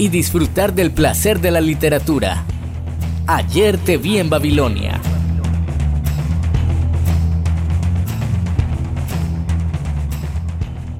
y 0.00 0.08
disfrutar 0.08 0.72
del 0.72 0.92
placer 0.92 1.40
de 1.40 1.50
la 1.50 1.60
literatura. 1.60 2.42
Ayer 3.26 3.76
te 3.76 3.98
vi 3.98 4.16
en 4.16 4.30
Babilonia. 4.30 4.98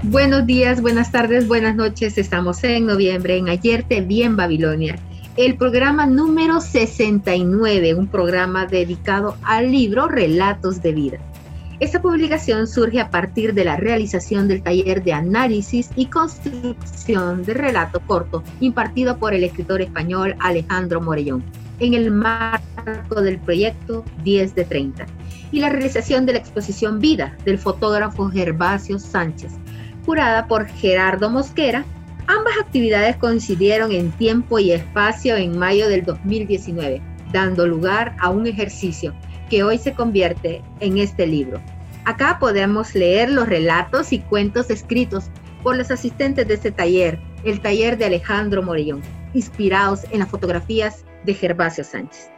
Buenos 0.02 0.45
días, 0.45 0.82
buenas 0.82 1.10
tardes, 1.10 1.48
buenas 1.48 1.76
noches. 1.76 2.18
Estamos 2.18 2.62
en 2.62 2.84
noviembre 2.84 3.38
en 3.38 3.48
Ayer 3.48 3.84
te 3.84 4.02
vi 4.02 4.23
en 4.23 4.36
Babilonia. 4.36 4.98
El 5.38 5.56
programa 5.56 6.04
número 6.04 6.60
69, 6.60 7.95
un 7.95 8.06
programa 8.06 8.66
dedicado 8.66 9.38
al 9.45 9.73
libro 9.73 10.09
Relatos 10.09 10.82
de 10.82 10.92
Vida. 10.92 11.29
Esta 11.80 12.02
publicación 12.02 12.66
surge 12.66 13.00
a 13.00 13.08
partir 13.08 13.54
de 13.54 13.64
la 13.64 13.78
realización 13.78 14.48
del 14.48 14.62
taller 14.62 15.02
de 15.02 15.14
análisis 15.14 15.88
y 15.96 16.06
construcción 16.06 17.42
de 17.42 17.54
relato 17.54 18.00
corto 18.00 18.44
impartido 18.60 19.16
por 19.16 19.32
el 19.32 19.44
escritor 19.44 19.80
español 19.80 20.36
Alejandro 20.40 21.00
Morellón 21.00 21.42
en 21.78 21.95
el 21.95 22.10
marco 22.10 23.22
del 23.22 23.38
proyecto 23.38 24.04
10 24.22 24.54
de 24.54 24.64
30 24.66 25.06
y 25.52 25.60
la 25.60 25.70
realización 25.70 26.26
de 26.26 26.34
la 26.34 26.40
exposición 26.40 26.98
Vida 26.98 27.34
del 27.46 27.59
fotógrafo 27.59 28.28
Gervasio 28.28 28.98
Sánchez, 28.98 29.52
curada 30.04 30.46
por 30.46 30.66
Gerardo 30.66 31.30
Mosquera. 31.30 31.87
Ambas 32.26 32.59
actividades 32.60 33.16
coincidieron 33.16 33.90
en 33.92 34.12
tiempo 34.12 34.59
y 34.59 34.72
espacio 34.72 35.34
en 35.34 35.59
mayo 35.59 35.88
del 35.88 36.04
2019, 36.04 37.00
dando 37.32 37.66
lugar 37.66 38.15
a 38.20 38.28
un 38.28 38.46
ejercicio 38.46 39.15
que 39.51 39.62
hoy 39.62 39.76
se 39.76 39.93
convierte 39.93 40.62
en 40.80 40.96
este 40.96 41.26
libro. 41.26 41.60
Acá 42.06 42.38
podemos 42.40 42.95
leer 42.95 43.30
los 43.30 43.46
relatos 43.46 44.12
y 44.12 44.20
cuentos 44.20 44.70
escritos 44.70 45.24
por 45.62 45.76
los 45.76 45.90
asistentes 45.90 46.48
de 46.48 46.54
este 46.54 46.70
taller, 46.70 47.20
el 47.45 47.60
taller 47.60 47.98
de 47.98 48.06
Alejandro 48.06 48.62
Morellón, 48.62 49.02
inspirados 49.34 50.04
en 50.10 50.21
las 50.21 50.28
fotografías 50.28 51.04
de 51.24 51.34
Gervasio 51.34 51.84
Sánchez. 51.84 52.30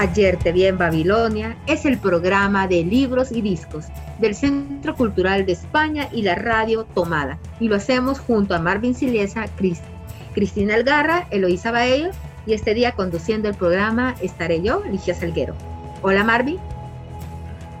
Ayer 0.00 0.38
te 0.38 0.50
vi 0.50 0.64
en 0.64 0.78
Babilonia 0.78 1.58
es 1.66 1.84
el 1.84 1.98
programa 1.98 2.66
de 2.66 2.82
libros 2.82 3.30
y 3.32 3.42
discos 3.42 3.84
del 4.18 4.34
Centro 4.34 4.94
Cultural 4.94 5.44
de 5.44 5.52
España 5.52 6.08
y 6.10 6.22
la 6.22 6.36
radio 6.36 6.84
Tomada. 6.84 7.38
Y 7.60 7.68
lo 7.68 7.76
hacemos 7.76 8.18
junto 8.18 8.54
a 8.54 8.60
Marvin 8.60 8.94
Siliesa, 8.94 9.44
Cristina 10.32 10.74
Algarra, 10.74 11.28
Eloísa 11.30 11.70
Baello 11.70 12.12
y 12.46 12.54
este 12.54 12.72
día 12.72 12.92
conduciendo 12.92 13.50
el 13.50 13.54
programa 13.54 14.16
estaré 14.22 14.62
yo, 14.62 14.82
Ligia 14.90 15.14
Salguero. 15.14 15.54
Hola 16.00 16.24
Marvin. 16.24 16.56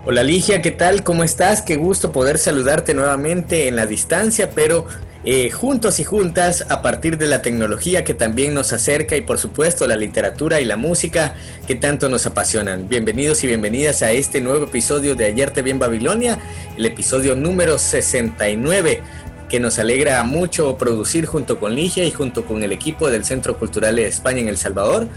Hola 0.04 0.22
Ligia, 0.22 0.60
¿qué 0.60 0.72
tal? 0.72 1.02
¿Cómo 1.02 1.24
estás? 1.24 1.62
Qué 1.62 1.76
gusto 1.76 2.12
poder 2.12 2.36
saludarte 2.36 2.92
nuevamente 2.92 3.66
en 3.66 3.76
la 3.76 3.86
distancia, 3.86 4.50
pero 4.50 4.84
eh, 5.22 5.50
juntos 5.50 6.00
y 6.00 6.04
juntas 6.04 6.64
a 6.70 6.80
partir 6.80 7.18
de 7.18 7.26
la 7.26 7.42
tecnología 7.42 8.04
que 8.04 8.14
también 8.14 8.54
nos 8.54 8.72
acerca 8.72 9.16
y 9.16 9.20
por 9.20 9.38
supuesto 9.38 9.86
la 9.86 9.96
literatura 9.96 10.62
y 10.62 10.64
la 10.64 10.78
música 10.78 11.34
que 11.66 11.74
tanto 11.74 12.08
nos 12.08 12.24
apasionan. 12.24 12.88
Bienvenidos 12.88 13.44
y 13.44 13.46
bienvenidas 13.46 14.02
a 14.02 14.12
este 14.12 14.40
nuevo 14.40 14.64
episodio 14.64 15.14
de 15.14 15.26
Ayer 15.26 15.50
te 15.50 15.60
vi 15.60 15.72
en 15.72 15.78
Babilonia, 15.78 16.38
el 16.76 16.86
episodio 16.86 17.36
número 17.36 17.78
69 17.78 19.02
que 19.50 19.60
nos 19.60 19.78
alegra 19.78 20.22
mucho 20.22 20.78
producir 20.78 21.26
junto 21.26 21.60
con 21.60 21.74
Ligia 21.74 22.04
y 22.04 22.12
junto 22.12 22.46
con 22.46 22.62
el 22.62 22.72
equipo 22.72 23.10
del 23.10 23.24
Centro 23.24 23.58
Cultural 23.58 23.96
de 23.96 24.06
España 24.06 24.40
en 24.40 24.48
El 24.48 24.56
Salvador, 24.56 25.08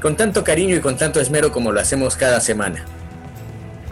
con 0.00 0.16
tanto 0.16 0.42
cariño 0.42 0.74
y 0.74 0.80
con 0.80 0.96
tanto 0.96 1.20
esmero 1.20 1.52
como 1.52 1.70
lo 1.70 1.78
hacemos 1.78 2.16
cada 2.16 2.40
semana. 2.40 2.84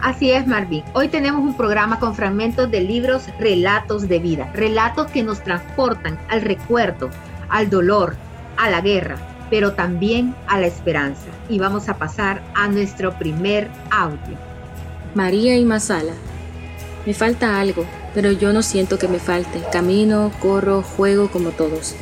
Así 0.01 0.31
es, 0.31 0.47
Marvin. 0.47 0.83
Hoy 0.93 1.09
tenemos 1.09 1.41
un 1.41 1.55
programa 1.55 1.99
con 1.99 2.15
fragmentos 2.15 2.71
de 2.71 2.81
libros 2.81 3.25
Relatos 3.39 4.07
de 4.07 4.17
Vida, 4.17 4.51
relatos 4.51 5.11
que 5.11 5.21
nos 5.21 5.43
transportan 5.43 6.17
al 6.27 6.41
recuerdo, 6.41 7.11
al 7.49 7.69
dolor, 7.69 8.15
a 8.57 8.71
la 8.71 8.81
guerra, 8.81 9.17
pero 9.51 9.73
también 9.73 10.33
a 10.47 10.59
la 10.59 10.65
esperanza. 10.65 11.27
Y 11.49 11.59
vamos 11.59 11.87
a 11.87 11.99
pasar 11.99 12.41
a 12.55 12.67
nuestro 12.67 13.13
primer 13.19 13.69
audio. 13.91 14.37
María 15.13 15.55
y 15.57 15.65
Masala. 15.65 16.13
Me 17.05 17.13
falta 17.13 17.59
algo, 17.59 17.85
pero 18.15 18.31
yo 18.31 18.53
no 18.53 18.63
siento 18.63 18.97
que 18.97 19.07
me 19.07 19.19
falte. 19.19 19.61
Camino, 19.71 20.31
corro, 20.41 20.81
juego 20.81 21.29
como 21.29 21.51
todos. 21.51 21.95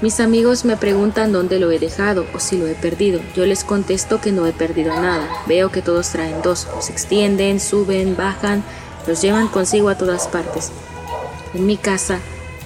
Mis 0.00 0.20
amigos 0.20 0.64
me 0.64 0.76
preguntan 0.76 1.32
dónde 1.32 1.58
lo 1.58 1.72
he 1.72 1.80
dejado 1.80 2.24
o 2.32 2.38
si 2.38 2.56
lo 2.56 2.68
he 2.68 2.74
perdido. 2.74 3.20
Yo 3.34 3.46
les 3.46 3.64
contesto 3.64 4.20
que 4.20 4.30
no 4.30 4.46
he 4.46 4.52
perdido 4.52 4.94
nada. 4.94 5.28
Veo 5.48 5.72
que 5.72 5.82
todos 5.82 6.10
traen 6.10 6.40
dos. 6.40 6.68
Los 6.72 6.88
extienden, 6.88 7.58
suben, 7.58 8.16
bajan, 8.16 8.62
los 9.08 9.20
llevan 9.20 9.48
consigo 9.48 9.88
a 9.88 9.98
todas 9.98 10.28
partes. 10.28 10.70
En 11.52 11.66
mi 11.66 11.76
casa, 11.76 12.20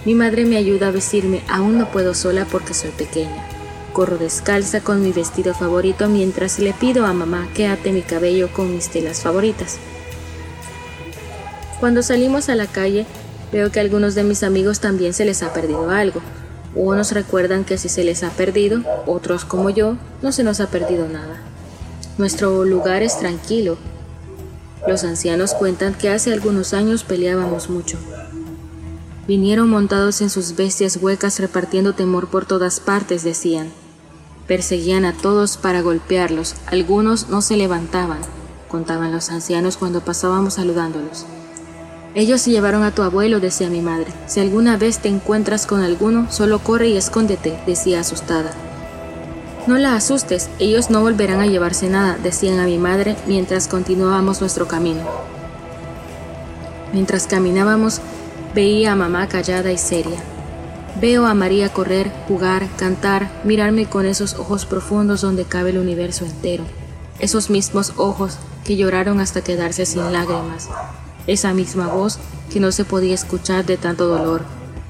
mi 0.05 0.15
madre 0.15 0.45
me 0.45 0.59
ayuda 0.59 0.89
a 0.89 0.91
vestirme. 0.91 1.43
Aún 1.49 1.79
no 1.79 1.91
puedo 1.91 2.13
sola 2.13 2.45
porque 2.45 2.75
soy 2.75 2.91
pequeña. 2.91 3.49
Corro 3.95 4.19
descalza 4.19 4.83
con 4.83 5.03
mi 5.03 5.13
vestido 5.13 5.55
favorito 5.55 6.11
mientras 6.11 6.59
le 6.59 6.75
pido 6.75 7.07
a 7.07 7.15
mamá 7.15 7.49
que 7.55 7.67
ate 7.67 7.93
mi 7.93 8.03
cabello 8.03 8.53
con 8.53 8.75
mis 8.75 8.91
telas 8.91 9.23
favoritas. 9.23 9.79
Cuando 11.81 12.03
salimos 12.03 12.51
a 12.51 12.57
la 12.57 12.67
calle, 12.67 13.07
veo 13.53 13.73
que 13.73 13.81
a 13.81 13.83
algunos 13.83 14.15
de 14.15 14.23
mis 14.23 14.43
amigos 14.43 14.81
también 14.81 15.15
se 15.15 15.25
les 15.25 15.43
ha 15.43 15.55
perdido 15.55 15.89
algo. 15.89 16.21
Unos 16.75 17.13
recuerdan 17.13 17.65
que 17.65 17.77
si 17.77 17.89
se 17.89 18.03
les 18.03 18.23
ha 18.23 18.31
perdido, 18.31 18.83
otros 19.07 19.45
como 19.45 19.69
yo, 19.69 19.97
no 20.23 20.33
se 20.33 20.43
nos 20.43 20.61
ha 20.61 20.69
perdido 20.69 21.07
nada. 21.07 21.41
Nuestro 22.17 22.65
lugar 22.65 23.03
es 23.03 23.19
tranquilo. 23.19 23.77
Los 24.87 25.05
ancianos 25.05 25.55
cuentan 25.55 25.95
que 25.95 26.09
hace 26.09 26.33
algunos 26.33 26.73
años 26.73 27.05
peleábamos 27.05 27.69
mucho. 27.69 27.99
Vinieron 29.29 29.69
montados 29.69 30.21
en 30.21 30.31
sus 30.31 30.57
bestias 30.57 30.97
huecas 30.97 31.39
repartiendo 31.39 31.93
temor 31.93 32.29
por 32.29 32.47
todas 32.47 32.81
partes, 32.81 33.23
decían. 33.23 33.71
Perseguían 34.49 35.05
a 35.05 35.13
todos 35.13 35.57
para 35.57 35.83
golpearlos, 35.83 36.57
algunos 36.67 37.29
no 37.29 37.43
se 37.43 37.57
levantaban, 37.57 38.19
contaban 38.69 39.13
los 39.13 39.31
ancianos 39.31 39.77
cuando 39.77 40.01
pasábamos 40.01 40.55
saludándolos. 40.55 41.27
Ellos 42.15 42.43
se 42.43 42.51
llevaron 42.51 42.83
a 42.83 42.91
tu 42.91 43.03
abuelo, 43.03 43.41
decía 43.41 43.71
mi 43.71 43.81
madre. 43.81 44.13
Si 44.27 44.41
alguna 44.41 44.77
vez 44.77 44.99
te 44.99 45.09
encuentras 45.09 45.67
con 45.67 45.81
alguno, 45.81 46.31
solo 46.31 46.59
corre 46.59 46.89
y 46.89 46.97
escóndete, 46.99 47.59
decía 47.67 48.01
asustada. 48.01 48.53
No 49.67 49.79
la 49.79 49.95
asustes, 49.95 50.51
ellos 50.59 50.91
no 50.91 51.01
volverán 51.01 51.41
a 51.41 51.47
llevarse 51.47 51.89
nada, 51.89 52.19
decían 52.23 52.59
a 52.59 52.67
mi 52.67 52.77
madre 52.79 53.17
mientras 53.27 53.67
continuábamos 53.67 54.41
nuestro 54.41 54.69
camino. 54.69 55.01
Mientras 56.93 57.27
caminábamos, 57.27 58.01
veía 58.55 58.93
a 58.93 58.97
mamá 58.97 59.29
callada 59.29 59.73
y 59.73 59.79
seria. 59.79 60.19
Veo 61.01 61.25
a 61.25 61.33
María 61.33 61.71
correr, 61.71 62.13
jugar, 62.29 62.69
cantar, 62.77 63.31
mirarme 63.45 63.87
con 63.87 64.05
esos 64.05 64.35
ojos 64.35 64.67
profundos 64.67 65.23
donde 65.23 65.45
cabe 65.45 65.71
el 65.71 65.79
universo 65.79 66.27
entero. 66.27 66.65
Esos 67.19 67.49
mismos 67.49 67.95
ojos 67.97 68.37
que 68.65 68.77
lloraron 68.77 69.21
hasta 69.21 69.43
quedarse 69.43 69.87
sin 69.87 70.13
lágrimas, 70.13 70.69
esa 71.27 71.55
misma 71.55 71.89
voz 71.89 72.19
que 72.53 72.61
no 72.61 72.73
se 72.73 72.85
podía 72.85 73.15
escuchar 73.15 73.65
de 73.65 73.77
tanto 73.77 74.09
dolor. 74.09 74.43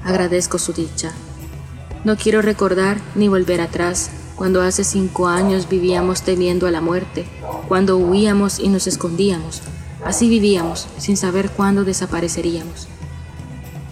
Agradezco 0.03 0.59
su 0.59 0.73
dicha. 0.73 1.11
No 2.03 2.17
quiero 2.17 2.41
recordar 2.41 2.99
ni 3.15 3.27
volver 3.27 3.61
atrás, 3.61 4.09
cuando 4.35 4.61
hace 4.61 4.83
cinco 4.83 5.27
años 5.27 5.69
vivíamos 5.69 6.23
temiendo 6.23 6.67
a 6.67 6.71
la 6.71 6.81
muerte, 6.81 7.25
cuando 7.67 7.97
huíamos 7.97 8.59
y 8.59 8.67
nos 8.67 8.87
escondíamos. 8.87 9.61
Así 10.03 10.27
vivíamos, 10.27 10.87
sin 10.97 11.15
saber 11.15 11.49
cuándo 11.49 11.85
desapareceríamos. 11.85 12.87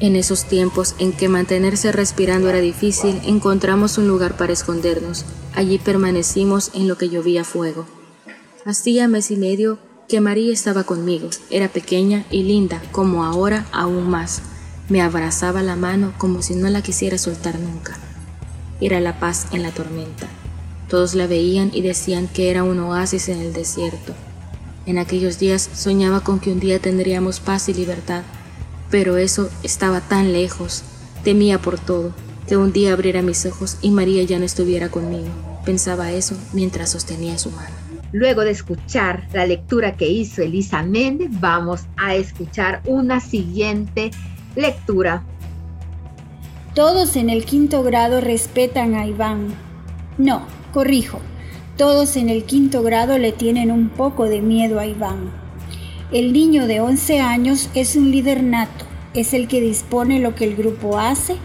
En 0.02 0.16
esos 0.16 0.46
tiempos 0.46 0.96
en 0.98 1.14
que 1.14 1.30
mantenerse 1.30 1.92
respirando 1.92 2.50
era 2.50 2.60
difícil, 2.60 3.22
encontramos 3.24 3.98
un 3.98 4.08
lugar 4.08 4.36
para 4.36 4.52
escondernos. 4.52 5.26
Allí 5.54 5.78
permanecimos 5.78 6.72
en 6.74 6.88
lo 6.88 6.98
que 6.98 7.08
llovía 7.08 7.44
fuego. 7.44 7.86
Hacía 8.66 9.08
mes 9.08 9.32
y 9.32 9.38
medio 9.38 9.78
que 10.12 10.20
María 10.20 10.52
estaba 10.52 10.84
conmigo. 10.84 11.30
Era 11.50 11.70
pequeña 11.70 12.26
y 12.30 12.44
linda, 12.44 12.82
como 12.92 13.24
ahora 13.24 13.66
aún 13.72 14.10
más. 14.10 14.42
Me 14.90 15.02
abrazaba 15.02 15.64
la 15.64 15.78
mano 15.78 16.14
como 16.18 16.42
si 16.42 16.54
no 16.54 16.70
la 16.70 16.82
quisiera 16.82 17.18
soltar 17.18 17.58
nunca. 17.58 17.98
era 18.82 19.00
la 19.00 19.22
paz 19.22 19.48
en 19.54 19.64
la 19.64 19.72
tormenta. 19.72 20.28
Todos 20.90 21.16
la 21.16 21.28
veían 21.28 21.72
y 21.74 21.82
decían 21.82 22.28
que 22.28 22.52
era 22.52 22.66
un 22.66 22.80
oasis 22.80 23.30
en 23.30 23.40
el 23.40 23.54
desierto. 23.54 24.14
En 24.86 24.98
aquellos 24.98 25.40
días 25.40 25.70
soñaba 25.74 26.20
con 26.20 26.42
que 26.42 26.52
un 26.52 26.60
día 26.60 26.80
tendríamos 26.80 27.40
paz 27.40 27.70
y 27.70 27.74
libertad, 27.74 28.24
pero 28.90 29.16
eso 29.16 29.50
estaba 29.64 30.02
tan 30.02 30.34
lejos. 30.34 30.84
Temía 31.24 31.62
por 31.62 31.80
todo, 31.80 32.14
que 32.50 32.58
un 32.58 32.74
día 32.74 32.92
abriera 32.92 33.22
mis 33.22 33.46
ojos 33.46 33.78
y 33.82 33.92
María 33.92 34.24
ya 34.24 34.40
no 34.40 34.44
estuviera 34.44 34.90
conmigo. 34.90 35.30
Pensaba 35.64 36.12
eso 36.12 36.36
mientras 36.52 36.90
sostenía 36.90 37.38
su 37.38 37.50
mano. 37.52 37.91
Luego 38.14 38.42
de 38.42 38.52
escuchar 38.52 39.28
la 39.32 39.46
lectura 39.46 39.96
que 39.96 40.10
hizo 40.10 40.42
Elisa 40.42 40.84
Méndez, 40.84 41.30
vamos 41.40 41.86
a 41.96 42.16
escuchar 42.16 42.82
una 42.86 43.22
siguiente 43.22 44.12
lectura. 44.56 45.24
Todos 46.76 47.16
en 47.16 47.30
el 47.30 47.46
quinto 47.46 47.84
grado 47.84 48.20
respetan 48.20 48.96
a 48.96 49.08
Iván. 49.08 49.54
No, 50.18 50.46
corrijo. 50.74 51.20
Todos 51.78 52.18
en 52.18 52.30
el 52.30 52.44
quinto 52.44 52.84
grado 52.84 53.18
le 53.18 53.32
tienen 53.32 53.72
un 53.72 53.90
poco 53.90 54.26
de 54.26 54.42
miedo 54.42 54.80
a 54.80 54.86
Iván. 54.86 55.32
El 56.12 56.34
niño 56.34 56.68
de 56.68 56.82
11 56.82 57.22
años 57.22 57.70
es 57.76 57.96
un 57.96 58.12
líder 58.12 58.44
nato, 58.44 58.86
es 59.14 59.34
el 59.34 59.48
que 59.48 59.62
dispone 59.62 60.20
lo 60.20 60.36
que 60.36 60.44
el 60.44 60.58
grupo 60.58 61.00
hace, 61.00 61.38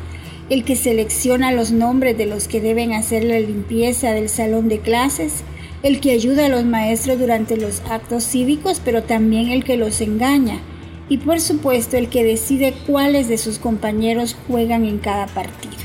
el 0.50 0.64
que 0.64 0.74
selecciona 0.74 1.52
los 1.52 1.70
nombres 1.70 2.18
de 2.18 2.26
los 2.26 2.48
que 2.48 2.60
deben 2.60 2.92
hacer 2.92 3.22
la 3.22 3.38
limpieza 3.38 4.10
del 4.10 4.28
salón 4.28 4.68
de 4.68 4.80
clases, 4.80 5.44
el 5.86 6.00
que 6.00 6.10
ayuda 6.10 6.46
a 6.46 6.48
los 6.48 6.64
maestros 6.64 7.16
durante 7.16 7.56
los 7.56 7.80
actos 7.88 8.24
cívicos, 8.24 8.82
pero 8.84 9.04
también 9.04 9.50
el 9.50 9.62
que 9.62 9.76
los 9.76 10.00
engaña, 10.00 10.58
y 11.08 11.18
por 11.18 11.40
supuesto 11.40 11.96
el 11.96 12.08
que 12.08 12.24
decide 12.24 12.74
cuáles 12.88 13.28
de 13.28 13.38
sus 13.38 13.60
compañeros 13.60 14.36
juegan 14.48 14.84
en 14.84 14.98
cada 14.98 15.26
partido. 15.28 15.76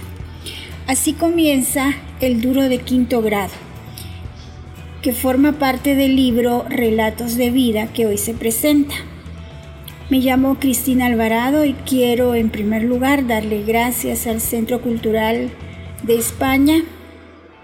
Así 0.87 1.13
comienza 1.13 1.93
el 2.19 2.41
duro 2.41 2.67
de 2.67 2.79
quinto 2.79 3.21
grado, 3.21 3.53
que 5.03 5.13
forma 5.13 5.59
parte 5.59 5.95
del 5.95 6.15
libro 6.15 6.65
Relatos 6.67 7.35
de 7.35 7.51
Vida 7.51 7.93
que 7.93 8.07
hoy 8.07 8.17
se 8.17 8.33
presenta. 8.33 8.95
Me 10.09 10.17
llamo 10.17 10.57
Cristina 10.59 11.05
Alvarado 11.05 11.63
y 11.63 11.73
quiero 11.73 12.33
en 12.33 12.49
primer 12.49 12.83
lugar 12.83 13.27
darle 13.27 13.61
gracias 13.61 14.25
al 14.25 14.41
Centro 14.41 14.81
Cultural 14.81 15.51
de 16.01 16.15
España 16.15 16.83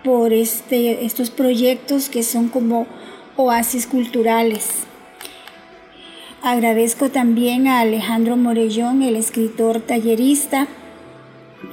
por 0.08 0.32
este, 0.32 1.04
estos 1.04 1.30
proyectos 1.32 2.08
que 2.08 2.24
son 2.24 2.48
como 2.48 2.88
oasis 3.36 3.86
culturales. 3.86 4.70
Agradezco 6.42 7.10
también 7.10 7.68
a 7.68 7.82
Alejandro 7.82 8.38
Morellón, 8.38 9.02
el 9.02 9.18
escritor 9.18 9.82
tallerista, 9.82 10.70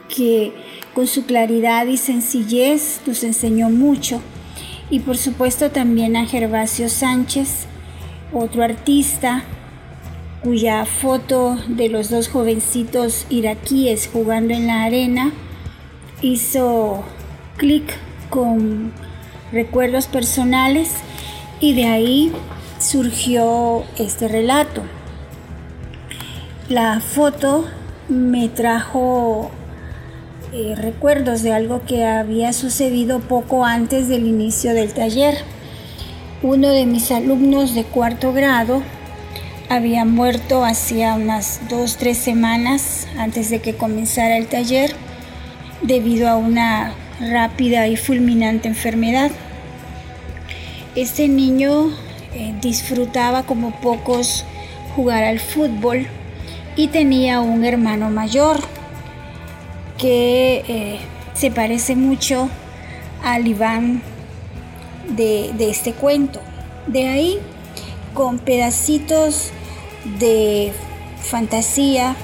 que 0.08 0.52
con 0.94 1.06
su 1.06 1.26
claridad 1.26 1.86
y 1.86 1.96
sencillez 1.96 3.02
nos 3.06 3.22
enseñó 3.22 3.70
mucho. 3.70 4.20
Y 4.90 4.98
por 4.98 5.16
supuesto 5.16 5.70
también 5.70 6.16
a 6.16 6.26
Gervasio 6.26 6.88
Sánchez, 6.88 7.66
otro 8.32 8.64
artista 8.64 9.44
cuya 10.42 10.84
foto 10.86 11.56
de 11.68 11.88
los 11.88 12.10
dos 12.10 12.26
jovencitos 12.26 13.26
iraquíes 13.30 14.10
jugando 14.12 14.54
en 14.54 14.66
la 14.66 14.82
arena 14.82 15.30
hizo 16.20 17.04
clic 17.58 17.96
con 18.30 18.92
recuerdos 19.52 20.06
personales 20.06 20.90
y 21.60 21.74
de 21.74 21.86
ahí 21.86 22.32
surgió 22.78 23.84
este 23.98 24.28
relato. 24.28 24.82
La 26.68 27.00
foto 27.00 27.66
me 28.08 28.48
trajo 28.48 29.50
eh, 30.52 30.74
recuerdos 30.76 31.42
de 31.42 31.52
algo 31.52 31.82
que 31.84 32.04
había 32.04 32.52
sucedido 32.52 33.20
poco 33.20 33.64
antes 33.64 34.08
del 34.08 34.26
inicio 34.26 34.74
del 34.74 34.92
taller. 34.92 35.36
Uno 36.42 36.68
de 36.68 36.86
mis 36.86 37.10
alumnos 37.10 37.74
de 37.74 37.84
cuarto 37.84 38.32
grado 38.32 38.82
había 39.68 40.04
muerto 40.04 40.64
hacía 40.64 41.14
unas 41.14 41.60
dos, 41.68 41.96
tres 41.96 42.18
semanas 42.18 43.06
antes 43.18 43.50
de 43.50 43.60
que 43.60 43.74
comenzara 43.74 44.36
el 44.36 44.46
taller 44.46 44.94
debido 45.82 46.28
a 46.28 46.36
una 46.36 46.94
rápida 47.20 47.86
y 47.88 47.96
fulminante 47.96 48.68
enfermedad. 48.68 49.30
Este 50.94 51.28
niño 51.28 51.90
eh, 52.34 52.54
disfrutaba 52.60 53.44
como 53.44 53.72
pocos 53.80 54.44
jugar 54.94 55.24
al 55.24 55.40
fútbol 55.40 56.06
y 56.76 56.88
tenía 56.88 57.40
un 57.40 57.64
hermano 57.64 58.10
mayor 58.10 58.58
que 59.98 60.64
eh, 60.68 60.98
se 61.34 61.50
parece 61.50 61.96
mucho 61.96 62.48
al 63.22 63.46
Iván 63.46 64.02
de, 65.08 65.52
de 65.56 65.70
este 65.70 65.92
cuento. 65.92 66.40
De 66.86 67.08
ahí 67.08 67.38
con 68.12 68.38
pedacitos 68.38 69.50
de 70.20 70.72
fantasía 71.22 72.14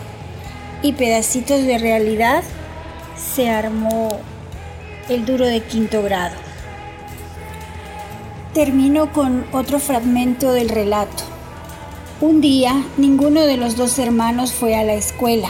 y 0.83 0.93
pedacitos 0.93 1.65
de 1.65 1.79
realidad 1.79 2.43
se 3.17 3.49
armó 3.49 4.21
el 5.11 5.27
duro 5.27 5.45
de 5.45 5.61
quinto 5.61 6.03
grado. 6.03 6.37
Termino 8.55 9.13
con 9.13 9.45
otro 9.53 9.81
fragmento 9.81 10.53
del 10.53 10.69
relato. 10.69 11.25
Un 12.21 12.41
día 12.41 12.85
ninguno 12.97 13.41
de 13.43 13.57
los 13.57 13.77
dos 13.77 13.99
hermanos 13.99 14.53
fue 14.53 14.77
a 14.77 14.85
la 14.85 14.95
escuela. 14.95 15.49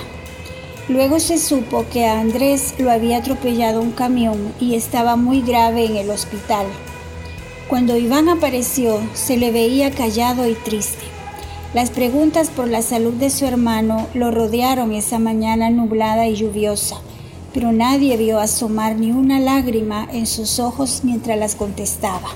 Luego 0.88 1.20
se 1.20 1.38
supo 1.38 1.84
que 1.92 2.06
a 2.06 2.20
Andrés 2.20 2.74
lo 2.78 2.90
había 2.90 3.18
atropellado 3.18 3.82
un 3.82 3.92
camión 3.92 4.54
y 4.58 4.76
estaba 4.76 5.16
muy 5.16 5.42
grave 5.42 5.84
en 5.84 5.96
el 5.96 6.10
hospital. 6.10 6.66
Cuando 7.68 7.96
Iván 7.96 8.30
apareció, 8.30 8.98
se 9.12 9.36
le 9.36 9.52
veía 9.52 9.90
callado 9.90 10.48
y 10.48 10.54
triste. 10.54 11.04
Las 11.74 11.90
preguntas 11.90 12.48
por 12.48 12.66
la 12.66 12.82
salud 12.82 13.12
de 13.12 13.30
su 13.30 13.44
hermano 13.44 14.08
lo 14.14 14.30
rodearon 14.30 14.92
esa 14.92 15.18
mañana 15.18 15.70
nublada 15.70 16.26
y 16.26 16.34
lluviosa, 16.34 16.96
pero 17.52 17.72
nadie 17.72 18.16
vio 18.16 18.38
asomar 18.38 18.96
ni 18.96 19.12
una 19.12 19.40
lágrima 19.40 20.06
en 20.12 20.26
sus 20.26 20.58
ojos 20.58 21.00
mientras 21.04 21.38
las 21.38 21.54
contestaba. 21.54 22.28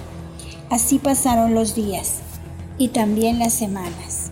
Así 0.71 0.99
pasaron 0.99 1.55
los 1.55 1.75
días 1.75 2.21
y 2.79 2.89
también 2.89 3.39
las 3.39 3.55
semanas. 3.55 4.31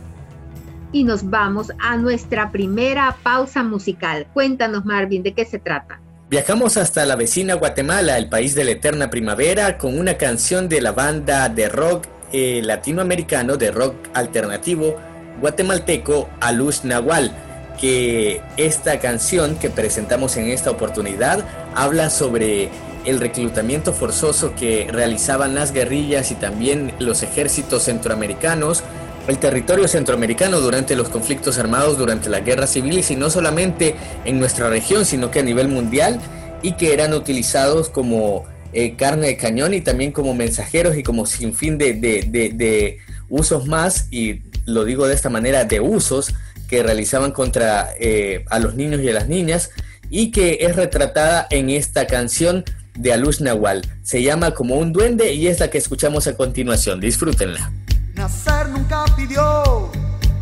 Y 0.93 1.05
nos 1.05 1.31
vamos 1.31 1.73
a 1.81 1.97
nuestra 1.97 2.51
primera 2.51 3.17
pausa 3.23 3.63
musical. 3.63 4.27
Cuéntanos, 4.35 4.85
Marvin, 4.85 5.23
¿de 5.23 5.35
qué 5.35 5.45
se 5.45 5.59
trata? 5.59 6.01
Viajamos 6.29 6.77
hasta 6.77 7.05
la 7.07 7.17
vecina 7.17 7.55
Guatemala, 7.55 8.19
el 8.19 8.29
país 8.29 8.55
de 8.55 8.65
la 8.65 8.73
eterna 8.73 9.11
primavera, 9.11 9.79
con 9.79 9.99
una 9.99 10.15
canción 10.17 10.69
de 10.69 10.81
la 10.81 10.93
banda 10.93 11.49
de 11.49 11.69
rock 11.69 12.07
eh, 12.33 12.61
latinoamericano, 12.65 13.57
de 13.57 13.71
rock 13.71 13.95
alternativo 14.15 14.97
guatemalteco, 15.41 16.29
Aluz 16.41 16.85
Nahual, 16.85 17.33
que 17.81 18.41
esta 18.57 18.99
canción 19.01 19.57
que 19.57 19.71
presentamos 19.71 20.37
en 20.37 20.49
esta 20.49 20.71
oportunidad 20.71 21.45
habla 21.75 22.11
sobre 22.11 22.71
el 23.05 23.19
reclutamiento 23.19 23.93
forzoso 23.93 24.55
que 24.55 24.89
realizaban 24.91 25.55
las 25.55 25.73
guerrillas 25.73 26.31
y 26.31 26.37
también 26.37 26.93
los 27.01 27.23
ejércitos 27.23 27.85
centroamericanos 27.85 28.85
el 29.29 29.39
territorio 29.39 29.87
centroamericano 29.87 30.61
durante 30.61 30.97
los 30.97 31.09
conflictos 31.09 31.59
armados 31.59 31.97
durante 31.97 32.29
las 32.29 32.45
guerras 32.45 32.71
civiles 32.71 33.11
y 33.11 33.17
no 33.17 33.31
solamente 33.31 33.95
en 34.25 34.41
nuestra 34.41 34.69
región, 34.69 35.05
sino 35.05 35.31
que 35.31 35.41
a 35.41 35.43
nivel 35.43 35.69
mundial 35.69 36.21
y 36.61 36.73
que 36.73 36.93
eran 36.93 37.15
utilizados 37.15 37.89
como 37.89 38.45
eh, 38.73 38.97
carne 38.97 39.29
de 39.29 39.37
cañón 39.37 39.75
y 39.75 39.81
también 39.81 40.13
como 40.13 40.35
mensajeros 40.35 40.97
y 40.97 41.03
como 41.03 41.27
sin 41.27 41.55
fin 41.55 41.79
de, 41.79 41.95
de, 41.95 42.99
usos 43.29 43.67
más, 43.67 44.09
y 44.11 44.43
lo 44.67 44.85
digo 44.85 45.07
de 45.07 45.15
esta 45.15 45.31
manera, 45.31 45.65
de 45.65 45.81
usos 45.81 46.35
que 46.73 46.83
realizaban 46.83 47.33
contra 47.33 47.91
eh, 48.01 48.47
a 48.49 48.59
los 48.59 48.77
niños 48.77 49.03
y 49.03 49.09
a 49.11 49.13
las 49.13 49.29
niñas 49.29 49.73
y 50.09 50.31
que 50.31 50.57
es 50.63 50.75
retratada 50.75 51.47
en 51.51 51.69
esta 51.69 52.07
canción 52.07 52.65
de 52.95 53.13
Aluz 53.13 53.43
Nahual. 53.43 53.83
Se 54.03 54.23
llama 54.23 54.53
Como 54.53 54.77
un 54.77 54.91
duende 54.91 55.35
y 55.35 55.49
es 55.49 55.61
la 55.61 55.69
que 55.69 55.77
escuchamos 55.77 56.27
a 56.29 56.35
continuación. 56.35 56.99
Disfrútenla. 56.99 57.71
Nacer 58.15 58.71
nunca 58.71 59.05
pidió 59.15 59.91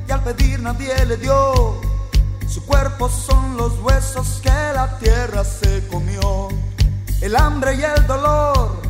y 0.08 0.12
al 0.12 0.22
pedir 0.22 0.60
nadie 0.60 1.04
le 1.04 1.16
dio. 1.16 1.80
Su 2.48 2.64
cuerpo 2.64 3.08
son 3.08 3.56
los 3.56 3.80
huesos 3.80 4.38
que 4.40 4.50
la 4.50 5.00
tierra 5.00 5.42
se 5.42 5.84
comió. 5.88 6.46
El 7.20 7.34
hambre 7.34 7.74
y 7.74 7.82
el 7.82 8.06
dolor 8.06 8.80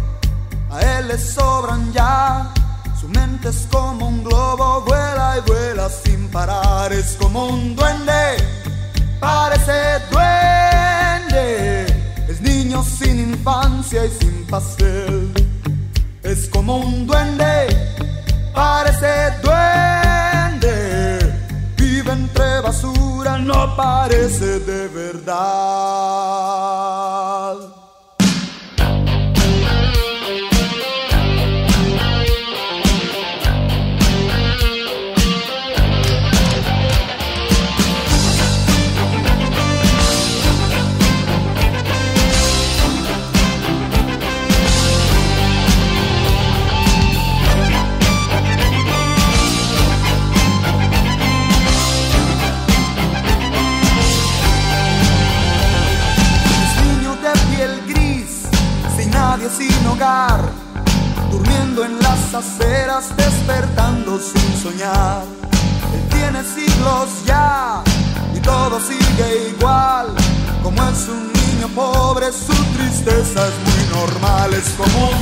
a 0.70 0.98
él 0.98 1.08
le 1.08 1.16
sobran 1.16 1.90
ya. 1.94 2.52
Su 3.00 3.08
mente 3.08 3.48
es 3.48 3.66
como 3.70 4.08
un 4.08 4.22
globo, 4.22 4.82
vuela 4.82 5.36
y 5.38 5.48
vuela 5.48 5.88
sin 5.88 6.28
parar. 6.28 6.92
Es 6.92 7.16
como 7.20 7.46
un 7.46 7.74
duende, 7.74 8.36
parece 9.18 9.98
duende. 10.10 11.86
Es 12.28 12.40
niño 12.40 12.84
sin 12.84 13.18
infancia 13.18 14.04
y 14.04 14.10
sin 14.10 14.46
pastel. 14.46 15.32
Es 16.22 16.48
como 16.48 16.76
un 16.76 17.06
duende 17.06 17.90
parece 18.54 19.32
duende, 19.42 21.18
vive 21.76 22.12
entre 22.12 22.60
basura, 22.60 23.38
no 23.38 23.76
parece 23.76 24.60
de 24.60 24.88
verdad. 24.88 26.59
Su 73.00 73.04
tristeza 73.04 73.48
es 73.48 73.54
muy 73.64 73.98
normal, 73.98 74.54
es 74.54 74.68
como 74.70 75.19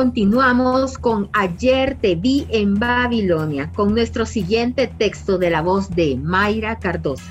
continuamos 0.00 0.96
con 0.96 1.28
Ayer 1.34 1.94
te 2.00 2.14
vi 2.14 2.46
en 2.48 2.78
Babilonia, 2.78 3.70
con 3.74 3.92
nuestro 3.92 4.24
siguiente 4.24 4.86
texto 4.86 5.36
de 5.36 5.50
la 5.50 5.60
voz 5.60 5.90
de 5.90 6.16
Mayra 6.16 6.78
Cardosa. 6.78 7.30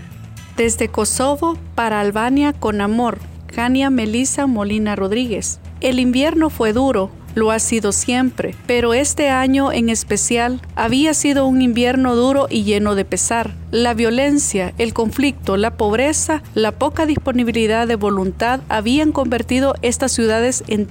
Desde 0.55 0.87
Kosovo 0.87 1.57
para 1.73 1.99
Albania 1.99 2.53
con 2.53 2.79
amor, 2.81 3.17
Jania 3.55 3.89
Melisa 3.89 4.45
Molina 4.45 4.95
Rodríguez. 4.95 5.59
El 5.81 5.99
invierno 5.99 6.51
fue 6.51 6.71
duro, 6.71 7.09
lo 7.39 7.49
ha 7.51 7.59
sido 7.59 7.91
siempre, 7.91 8.53
pero 8.67 8.93
este 8.93 9.29
año 9.29 9.71
en 9.71 9.89
especial 9.89 10.61
había 10.75 11.15
sido 11.15 11.47
un 11.47 11.61
invierno 11.61 12.15
duro 12.15 12.47
y 12.49 12.63
lleno 12.63 12.93
de 12.93 13.05
pesar. 13.05 13.55
La 13.71 13.93
violencia, 13.93 14.73
el 14.77 14.93
conflicto, 14.93 15.57
la 15.57 15.77
pobreza, 15.77 16.43
la 16.53 16.73
poca 16.73 17.05
disponibilidad 17.05 17.87
de 17.87 17.95
voluntad 17.95 18.59
habían 18.69 19.11
convertido 19.11 19.73
estas 19.81 20.11
ciudades 20.11 20.63
en 20.67 20.85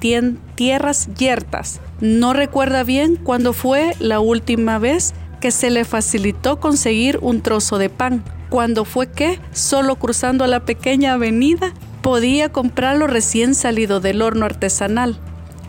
tierras 0.57 1.09
yertas. 1.15 1.81
No 2.01 2.33
recuerda 2.33 2.83
bien 2.83 3.17
cuándo 3.17 3.53
fue 3.53 3.95
la 4.01 4.19
última 4.19 4.79
vez 4.79 5.15
que 5.41 5.51
se 5.51 5.71
le 5.71 5.85
facilitó 5.85 6.59
conseguir 6.59 7.19
un 7.23 7.43
trozo 7.43 7.79
de 7.79 7.91
pan. 7.91 8.25
Cuando 8.49 8.85
fue 8.85 9.11
que, 9.11 9.39
solo 9.53 9.97
cruzando 9.97 10.47
la 10.47 10.65
pequeña 10.65 11.13
avenida, 11.13 11.75
podía 12.03 12.51
comprarlo 12.51 13.07
recién 13.07 13.55
salido 13.55 14.01
del 14.01 14.23
horno 14.23 14.47
artesanal. 14.47 15.19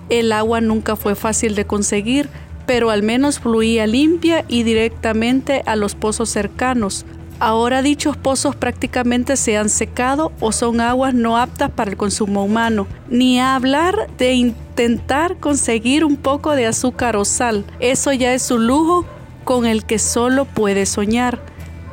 El 0.09 0.31
agua 0.31 0.59
nunca 0.59 0.95
fue 0.95 1.15
fácil 1.15 1.55
de 1.55 1.65
conseguir, 1.65 2.29
pero 2.65 2.89
al 2.89 3.03
menos 3.03 3.39
fluía 3.39 3.87
limpia 3.87 4.43
y 4.47 4.63
directamente 4.63 5.63
a 5.65 5.75
los 5.75 5.95
pozos 5.95 6.29
cercanos. 6.29 7.05
Ahora 7.39 7.81
dichos 7.81 8.17
pozos 8.17 8.55
prácticamente 8.55 9.37
se 9.37 9.55
han 9.55 9.69
secado 9.69 10.33
o 10.41 10.51
son 10.51 10.81
aguas 10.81 11.13
no 11.13 11.37
aptas 11.37 11.71
para 11.71 11.89
el 11.89 11.95
consumo 11.95 12.43
humano, 12.43 12.85
ni 13.09 13.39
hablar 13.39 14.09
de 14.17 14.33
intentar 14.33 15.37
conseguir 15.37 16.03
un 16.03 16.17
poco 16.17 16.55
de 16.55 16.65
azúcar 16.65 17.15
o 17.15 17.23
sal. 17.23 17.63
Eso 17.79 18.11
ya 18.11 18.33
es 18.33 18.51
un 18.51 18.67
lujo 18.67 19.05
con 19.45 19.65
el 19.65 19.85
que 19.85 19.99
solo 19.99 20.45
puede 20.45 20.85
soñar. 20.85 21.39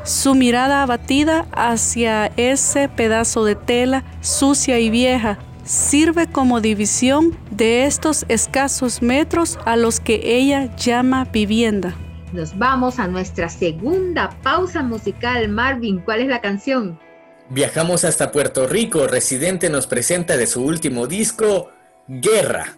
Su 0.04 0.34
mirada 0.34 0.82
abatida 0.82 1.46
hacia 1.52 2.26
ese 2.36 2.88
pedazo 2.88 3.44
de 3.44 3.54
tela 3.54 4.04
sucia 4.20 4.78
y 4.78 4.90
vieja 4.90 5.38
sirve 5.66 6.28
como 6.28 6.60
división 6.60 7.36
de 7.50 7.84
estos 7.84 8.24
escasos 8.28 9.02
metros 9.02 9.58
a 9.66 9.76
los 9.76 10.00
que 10.00 10.20
ella 10.24 10.74
llama 10.76 11.24
vivienda. 11.24 11.94
Nos 12.32 12.56
vamos 12.56 12.98
a 12.98 13.06
nuestra 13.06 13.48
segunda 13.48 14.30
pausa 14.42 14.82
musical. 14.82 15.48
Marvin, 15.48 16.00
¿cuál 16.00 16.20
es 16.20 16.28
la 16.28 16.40
canción? 16.40 16.98
Viajamos 17.50 18.04
hasta 18.04 18.32
Puerto 18.32 18.66
Rico. 18.66 19.06
Residente 19.06 19.68
nos 19.68 19.86
presenta 19.86 20.36
de 20.36 20.46
su 20.46 20.62
último 20.62 21.06
disco, 21.06 21.70
Guerra. 22.08 22.76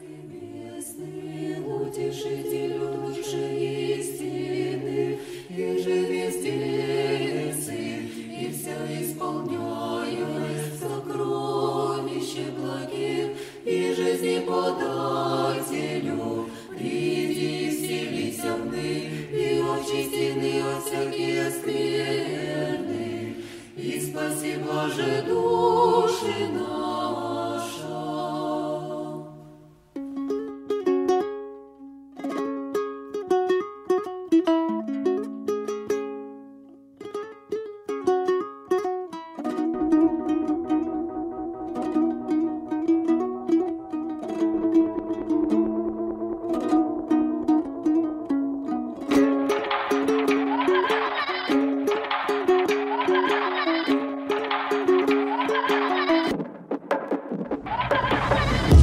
Скверны, 21.68 23.36
и 23.76 24.00
спаси, 24.00 24.56
Боже, 24.56 25.24
души 25.26 26.48
наши. 26.52 26.97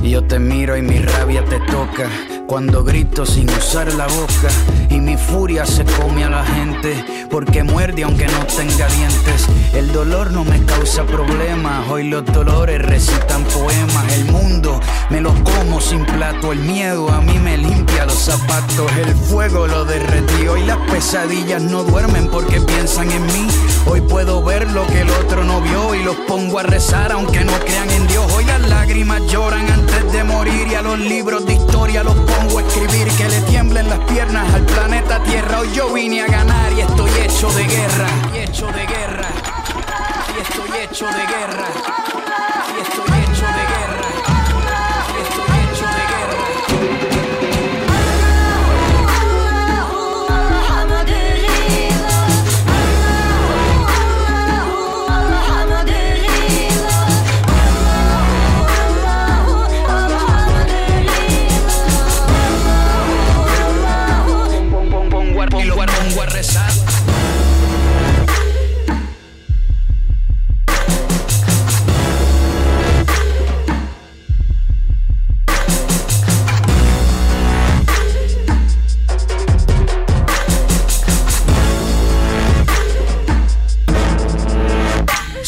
Y 0.06 0.12
yo 0.12 0.24
te 0.24 0.38
miro 0.38 0.78
y 0.78 0.84
mi 0.84 1.00
rabia 1.00 1.44
te 1.46 1.60
toca. 1.62 2.35
Cuando 2.48 2.84
grito 2.84 3.26
sin 3.26 3.50
usar 3.50 3.92
la 3.96 4.06
boca 4.06 4.50
y 4.90 5.00
mi 5.00 5.18
furia 5.18 5.66
se 5.66 5.84
come 5.84 6.24
a 6.24 6.30
la 6.30 6.46
gente 6.46 7.04
porque 7.30 7.64
muerde 7.64 8.04
aunque 8.04 8.28
no 8.28 8.46
tenga 8.46 8.88
dientes. 8.88 9.48
El 9.74 9.92
dolor 9.92 10.32
no 10.32 10.46
me 10.46 10.64
causa 10.64 11.04
problemas, 11.06 11.90
hoy 11.90 12.08
los 12.08 12.24
dolores 12.26 12.82
recitan 12.82 13.44
poemas. 13.46 14.14
El 14.14 14.26
mundo 14.26 14.80
me 15.10 15.22
lo 15.22 15.34
como 15.44 15.82
sin 15.82 16.06
plato, 16.06 16.52
el 16.52 16.60
miedo 16.60 17.10
a 17.10 17.20
mí 17.20 17.38
me 17.40 17.58
limpia 17.58 18.06
los 18.06 18.20
zapatos, 18.20 18.92
el 18.96 19.16
fuego 19.16 19.68
lo 19.68 19.84
derretió 19.84 20.56
y 20.56 20.66
las 20.66 20.78
pesadillas 20.90 21.64
no 21.64 21.84
duermen 21.84 22.30
porque 22.30 22.62
piensan 22.62 23.12
en 23.12 23.26
mí. 23.26 23.48
Hoy 23.88 24.02
puedo 24.02 24.44
ver 24.44 24.70
lo 24.72 24.86
que 24.88 25.02
el 25.02 25.10
otro 25.10 25.44
no 25.44 25.62
vio 25.62 25.96
y 25.96 26.04
los 26.04 26.16
pongo 26.28 26.60
a 26.60 26.64
rezar 26.64 27.12
aunque 27.12 27.44
no 27.44 27.54
crean 27.60 27.90
en 27.90 28.08
Dios. 28.08 28.32
Hoy 28.34 28.46
las 28.46 28.62
lágrimas 28.70 29.22
lloran 29.28 29.70
antes 29.72 30.14
de 30.14 30.24
morir 30.24 30.68
y 30.72 30.76
a 30.76 30.82
los 30.84 31.00
libros 31.00 31.46
de 31.46 31.54
historia 31.54 32.04
los 32.04 32.16
pongo 32.36 32.60
a 32.60 32.62
escribir 32.62 33.08
que 33.18 33.30
le 33.30 33.42
tiemblen 33.42 33.90
las 33.90 34.00
piernas 34.00 34.54
al 34.54 34.66
planeta 34.66 35.22
Tierra. 35.24 35.60
Hoy 35.60 35.72
yo 35.74 35.94
vine 35.94 36.22
a 36.22 36.28
ganar 36.28 36.72
y 36.74 36.82
estoy 36.82 37.10
hecho 37.22 37.50
de 37.52 37.64
guerra, 37.64 38.08
y 38.34 38.38
hecho 38.40 38.68
de 38.68 38.86
guerra, 38.86 39.30
y 40.36 40.42
estoy 40.42 40.80
hecho 40.82 41.06
de 41.06 41.26
guerra, 41.26 41.68
y 42.76 42.82
estoy 42.82 43.15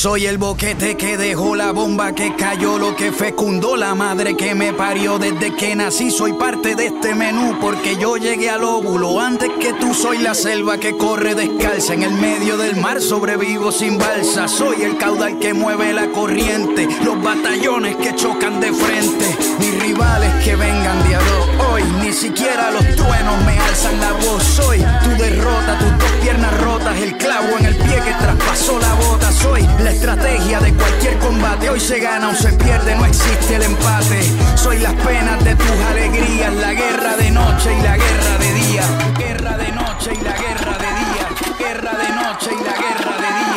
Soy 0.07 0.25
el 0.25 0.37
boquete 0.37 0.95
que 0.95 1.17
dejó 1.17 1.53
la 1.53 1.73
bomba 1.73 2.13
que 2.13 2.33
cayó, 2.33 2.77
lo 2.77 2.95
que 2.95 3.11
fecundó 3.11 3.75
la 3.75 3.93
madre 3.93 4.37
que 4.37 4.55
me 4.55 4.71
parió 4.71 5.19
desde 5.19 5.53
que 5.53 5.75
nací. 5.75 6.11
Soy 6.11 6.31
parte 6.31 6.75
de 6.75 6.85
este 6.85 7.13
menú 7.13 7.57
porque 7.59 7.97
yo 7.97 8.15
llegué 8.15 8.49
al 8.49 8.63
óvulo 8.63 9.19
antes 9.19 9.49
que 9.59 9.73
tú. 9.73 9.93
Soy 9.93 10.19
la 10.19 10.33
selva 10.33 10.77
que 10.77 10.95
corre 10.95 11.35
descalza 11.35 11.93
en 11.93 12.03
el 12.03 12.13
medio 12.13 12.55
del 12.57 12.77
mar. 12.77 13.01
Sobrevivo 13.01 13.73
sin 13.73 13.97
balsa. 13.97 14.47
Soy 14.47 14.81
el 14.81 14.97
caudal 14.97 15.39
que 15.39 15.53
mueve 15.53 15.91
la 15.91 16.07
corriente, 16.07 16.87
los 17.03 17.21
batallones 17.21 17.97
que 17.97 18.15
chocan 18.15 18.61
de 18.61 18.71
frente. 18.71 19.25
Mis 19.59 19.77
rivales 19.83 20.33
que 20.41 20.55
vengan 20.55 21.05
de 21.05 21.15
a 21.15 21.19
dos. 21.19 21.36
Hoy 21.36 21.36
ni 22.07 22.13
siquiera 22.13 22.71
los 22.71 22.85
truenos 22.95 23.43
me 23.43 23.59
alzan 23.59 23.99
la 23.99 24.13
voz. 24.13 24.41
Soy 24.41 24.79
tu 25.03 25.09
derrota, 25.21 25.77
tus 25.77 25.91
dos 25.99 26.11
piernas 26.21 26.61
rotas, 26.61 26.97
el 27.01 27.17
clavo 27.17 27.57
en 27.59 27.65
el 27.65 27.75
pie 27.75 27.95
que 27.95 28.13
traspasó 28.13 28.79
la 28.79 28.93
bota. 28.93 29.29
Soy 29.29 29.67
la 29.83 29.91
estrategia 29.91 30.61
de 30.61 30.73
cualquier 30.73 31.17
combate. 31.19 31.69
Hoy 31.69 31.81
se 31.81 31.99
gana 31.99 32.29
o 32.29 32.33
se 32.33 32.53
pierde, 32.53 32.95
no 32.95 33.05
existe 33.05 33.55
el 33.55 33.63
empate. 33.63 34.21
Soy 34.55 34.79
las 34.79 34.93
penas 34.93 35.43
de 35.43 35.55
tus 35.55 35.79
alegrías, 35.91 36.53
la 36.53 36.73
guerra 36.73 37.17
de 37.17 37.29
noche 37.29 37.75
y 37.77 37.81
la 37.81 37.97
guerra 37.97 38.37
de 38.39 38.53
día. 38.53 38.83
Guerra 39.17 39.57
de 39.57 39.71
noche 39.73 40.11
y 40.13 40.23
la 40.23 40.37
guerra 40.37 40.77
de 40.77 40.89
día. 41.03 41.27
Guerra 41.59 41.91
de 41.91 42.09
noche 42.09 42.49
y 42.53 42.63
la 42.63 42.75
guerra 42.77 43.17
de 43.17 43.27
día. 43.27 43.56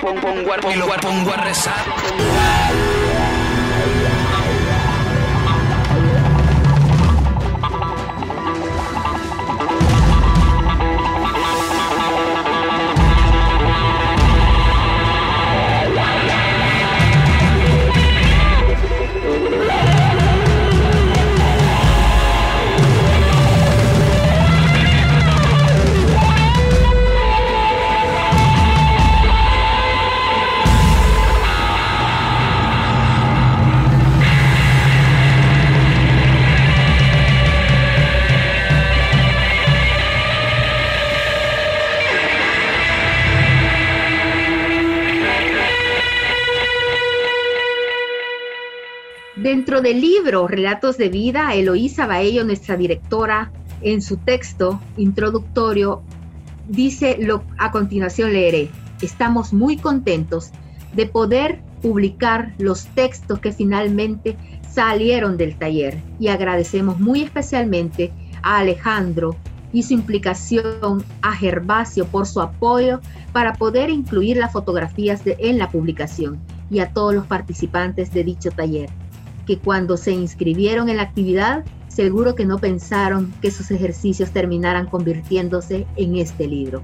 Pongo 0.00 0.52
a, 0.52 1.36
rezar. 1.36 1.84
Dentro 49.46 49.80
del 49.80 50.00
libro 50.00 50.48
Relatos 50.48 50.98
de 50.98 51.08
Vida, 51.08 51.54
Eloísa 51.54 52.08
Baello, 52.08 52.44
nuestra 52.44 52.76
directora, 52.76 53.52
en 53.80 54.02
su 54.02 54.16
texto 54.16 54.80
introductorio, 54.96 56.02
dice 56.66 57.16
lo 57.20 57.44
a 57.56 57.70
continuación 57.70 58.32
leeré. 58.32 58.70
Estamos 59.02 59.52
muy 59.52 59.76
contentos 59.76 60.50
de 60.96 61.06
poder 61.06 61.60
publicar 61.80 62.54
los 62.58 62.86
textos 62.86 63.38
que 63.38 63.52
finalmente 63.52 64.36
salieron 64.68 65.36
del 65.36 65.56
taller 65.56 66.02
y 66.18 66.26
agradecemos 66.26 66.98
muy 66.98 67.22
especialmente 67.22 68.10
a 68.42 68.58
Alejandro 68.58 69.36
y 69.72 69.84
su 69.84 69.94
implicación, 69.94 71.04
a 71.22 71.32
Gervasio 71.36 72.06
por 72.06 72.26
su 72.26 72.40
apoyo 72.40 73.00
para 73.32 73.52
poder 73.52 73.90
incluir 73.90 74.38
las 74.38 74.50
fotografías 74.50 75.24
de- 75.24 75.36
en 75.38 75.58
la 75.58 75.70
publicación 75.70 76.40
y 76.68 76.80
a 76.80 76.92
todos 76.92 77.14
los 77.14 77.28
participantes 77.28 78.12
de 78.12 78.24
dicho 78.24 78.50
taller. 78.50 78.90
Que 79.46 79.58
cuando 79.58 79.96
se 79.96 80.12
inscribieron 80.12 80.88
en 80.88 80.98
la 80.98 81.04
actividad, 81.04 81.64
seguro 81.88 82.34
que 82.34 82.44
no 82.44 82.58
pensaron 82.58 83.32
que 83.40 83.50
sus 83.50 83.70
ejercicios 83.70 84.30
terminaran 84.30 84.86
convirtiéndose 84.86 85.86
en 85.96 86.16
este 86.16 86.46
libro. 86.46 86.82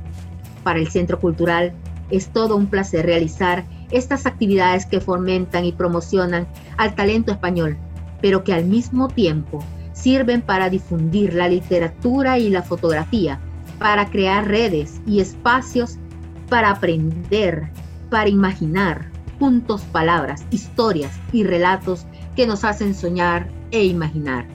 Para 0.62 0.78
el 0.78 0.88
Centro 0.88 1.18
Cultural 1.18 1.72
es 2.10 2.28
todo 2.28 2.56
un 2.56 2.66
placer 2.66 3.04
realizar 3.04 3.64
estas 3.90 4.26
actividades 4.26 4.86
que 4.86 5.00
fomentan 5.00 5.64
y 5.64 5.72
promocionan 5.72 6.46
al 6.76 6.94
talento 6.94 7.32
español, 7.32 7.76
pero 8.20 8.44
que 8.44 8.54
al 8.54 8.64
mismo 8.64 9.08
tiempo 9.08 9.62
sirven 9.92 10.40
para 10.40 10.70
difundir 10.70 11.34
la 11.34 11.48
literatura 11.48 12.38
y 12.38 12.48
la 12.48 12.62
fotografía, 12.62 13.40
para 13.78 14.08
crear 14.08 14.46
redes 14.46 15.00
y 15.06 15.20
espacios 15.20 15.98
para 16.48 16.70
aprender, 16.70 17.70
para 18.10 18.28
imaginar, 18.28 19.10
puntos, 19.38 19.82
palabras, 19.82 20.44
historias 20.50 21.18
y 21.32 21.44
relatos 21.44 22.06
que 22.36 22.46
nos 22.46 22.64
hacen 22.64 22.94
soñar 22.94 23.48
e 23.70 23.84
imaginar, 23.84 24.46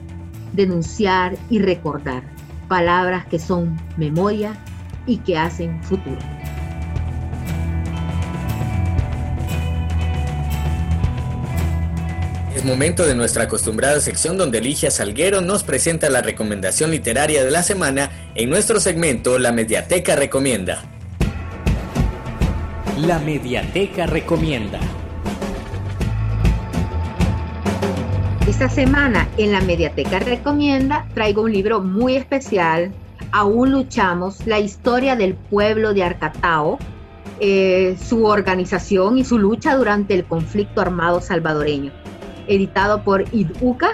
denunciar 0.52 1.36
y 1.50 1.58
recordar, 1.58 2.22
palabras 2.68 3.26
que 3.26 3.38
son 3.38 3.76
memoria 3.96 4.56
y 5.06 5.18
que 5.18 5.38
hacen 5.38 5.82
futuro. 5.82 6.18
Es 12.54 12.64
momento 12.64 13.06
de 13.06 13.14
nuestra 13.14 13.44
acostumbrada 13.44 14.00
sección 14.00 14.36
donde 14.36 14.60
Ligia 14.60 14.90
Salguero 14.90 15.40
nos 15.40 15.62
presenta 15.62 16.10
la 16.10 16.22
recomendación 16.22 16.90
literaria 16.90 17.44
de 17.44 17.52
la 17.52 17.62
semana 17.62 18.10
en 18.34 18.50
nuestro 18.50 18.80
segmento 18.80 19.38
La 19.38 19.52
Mediateca 19.52 20.16
Recomienda. 20.16 20.82
La 22.96 23.20
Mediateca 23.20 24.06
Recomienda. 24.06 24.80
Esta 28.48 28.70
semana 28.70 29.28
en 29.36 29.52
la 29.52 29.60
Mediateca 29.60 30.20
Recomienda 30.20 31.06
traigo 31.12 31.42
un 31.42 31.52
libro 31.52 31.82
muy 31.82 32.16
especial, 32.16 32.94
Aún 33.30 33.72
luchamos, 33.72 34.46
la 34.46 34.58
historia 34.58 35.16
del 35.16 35.34
pueblo 35.34 35.92
de 35.92 36.02
Arcatao, 36.02 36.78
eh, 37.40 37.98
su 38.02 38.24
organización 38.24 39.18
y 39.18 39.24
su 39.24 39.38
lucha 39.38 39.76
durante 39.76 40.14
el 40.14 40.24
conflicto 40.24 40.80
armado 40.80 41.20
salvadoreño. 41.20 41.92
Editado 42.46 43.04
por 43.04 43.26
IDUCA, 43.34 43.90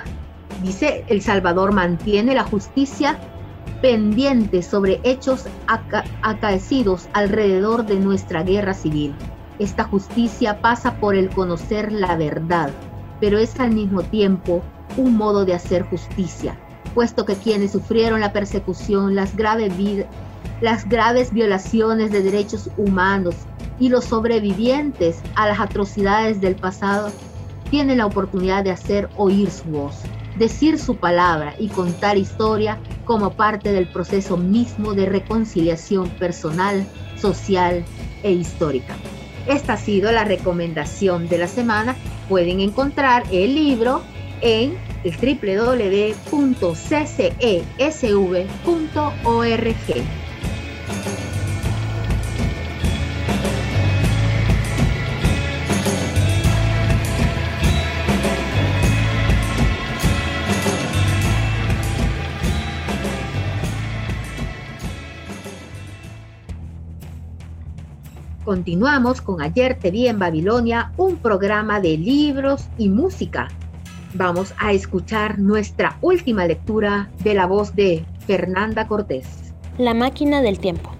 dice 0.63 1.05
El 1.09 1.21
Salvador 1.21 1.73
mantiene 1.73 2.33
la 2.37 2.45
justicia 2.45 3.19
pendiente 3.83 4.63
sobre 4.63 5.01
hechos 5.03 5.47
aca 5.67 6.05
acaecidos 6.23 7.09
alrededor 7.13 7.87
de 7.87 7.97
nuestra 7.97 8.45
guerra 8.45 8.73
civil. 8.73 9.17
Esta 9.59 9.83
justicia 9.83 10.61
pasa 10.61 10.95
por 11.01 11.17
el 11.17 11.29
conocer 11.31 11.91
la 11.91 12.17
verdad, 12.17 12.71
pero 13.25 13.39
es 13.39 13.59
al 13.59 13.71
mismo 13.71 14.03
tiempo 14.03 14.63
un 14.99 15.17
modo 15.17 15.47
de 15.47 15.55
hacer 15.55 15.85
justicia, 15.85 16.59
puesto 16.93 17.25
que 17.25 17.35
quienes 17.35 17.73
sufrieron 17.73 18.21
la 18.21 18.35
persecución, 18.35 19.15
las 19.15 19.35
graves, 19.35 19.73
las 20.61 20.87
graves 20.87 21.33
violaciones 21.33 22.13
de 22.13 22.23
derechos 22.23 22.69
humanos 22.77 23.35
y 23.81 23.89
los 23.89 24.05
sobrevivientes 24.05 25.23
a 25.37 25.49
las 25.49 25.59
atrocidades 25.59 26.43
del 26.43 26.55
pasado 26.55 27.11
tienen 27.71 27.97
la 27.97 28.05
oportunidad 28.05 28.63
de 28.63 28.73
hacer 28.73 29.09
oír 29.17 29.51
su 29.51 29.71
voz, 29.71 30.03
decir 30.39 30.79
su 30.79 30.97
palabra 30.97 31.55
y 31.59 31.69
contar 31.69 32.19
historia 32.19 32.79
como 33.07 33.31
parte 33.31 33.73
del 33.73 33.89
proceso 33.89 34.37
mismo 34.37 34.93
de 34.93 35.07
reconciliación 35.07 36.11
personal, 36.11 36.87
social 37.17 37.87
e 38.23 38.33
histórica. 38.33 38.95
Esta 39.47 39.75
ha 39.75 39.77
sido 39.77 40.11
la 40.13 40.25
recomendación 40.25 41.29
de 41.29 41.39
la 41.39 41.49
semana. 41.49 41.97
Pueden 42.29 42.61
encontrar 42.61 43.25
el 43.31 43.55
libro 43.55 44.03
en 44.41 44.77
www.ccesv.org. 45.05 46.25
Continuamos 68.45 69.23
con 69.23 69.41
Ayer 69.41 69.79
te 69.79 69.91
vi 69.91 70.07
en 70.07 70.19
Babilonia, 70.19 70.93
un 70.99 71.17
programa 71.17 71.81
de 71.81 71.97
libros 71.97 72.69
y 72.77 72.91
música. 72.91 73.49
Vamos 74.13 74.53
a 74.59 74.73
escuchar 74.73 75.39
nuestra 75.39 75.97
última 76.03 76.45
lectura 76.45 77.11
de 77.23 77.33
la 77.33 77.47
voz 77.47 77.75
de 77.75 78.05
Fernanda 78.27 78.87
Cortés. 78.87 79.55
La 79.79 79.95
máquina 79.95 80.43
del 80.43 80.59
tiempo, 80.59 80.91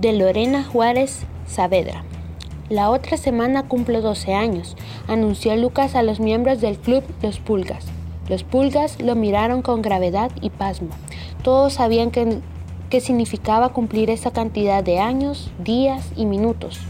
de 0.00 0.14
Lorena 0.14 0.64
Juárez 0.64 1.26
Saavedra. 1.46 2.04
La 2.70 2.88
otra 2.88 3.18
semana 3.18 3.68
cumplo 3.68 4.00
12 4.00 4.32
años, 4.32 4.74
anunció 5.08 5.54
Lucas 5.56 5.94
a 5.94 6.02
los 6.02 6.20
miembros 6.20 6.62
del 6.62 6.78
club 6.78 7.04
Los 7.20 7.38
Pulgas. 7.38 7.84
Los 8.30 8.44
Pulgas 8.44 8.98
lo 9.02 9.14
miraron 9.14 9.60
con 9.60 9.82
gravedad 9.82 10.30
y 10.40 10.48
pasmo. 10.48 10.88
Todos 11.42 11.74
sabían 11.74 12.10
que 12.10 12.40
qué 12.90 13.00
significaba 13.00 13.70
cumplir 13.70 14.10
esa 14.10 14.30
cantidad 14.30 14.82
de 14.82 14.98
años, 14.98 15.50
días 15.58 16.10
y 16.16 16.26
minutos. 16.26 16.80